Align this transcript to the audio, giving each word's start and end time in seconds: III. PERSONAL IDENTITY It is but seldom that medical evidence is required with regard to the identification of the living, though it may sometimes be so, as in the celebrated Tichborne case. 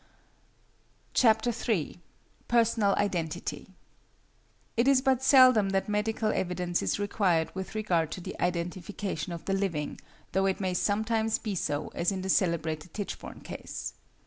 III. 1.23 1.99
PERSONAL 2.47 2.95
IDENTITY 2.95 3.75
It 4.75 4.87
is 4.87 4.99
but 4.99 5.21
seldom 5.21 5.69
that 5.69 5.87
medical 5.87 6.31
evidence 6.31 6.81
is 6.81 6.97
required 6.99 7.53
with 7.53 7.75
regard 7.75 8.09
to 8.13 8.19
the 8.19 8.35
identification 8.41 9.31
of 9.31 9.45
the 9.45 9.53
living, 9.53 10.01
though 10.31 10.47
it 10.47 10.59
may 10.59 10.73
sometimes 10.73 11.37
be 11.37 11.53
so, 11.53 11.89
as 11.89 12.11
in 12.11 12.23
the 12.23 12.29
celebrated 12.29 12.95
Tichborne 12.95 13.41
case. 13.41 13.93